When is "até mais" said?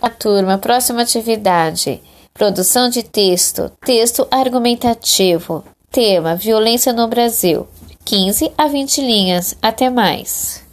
9.62-10.63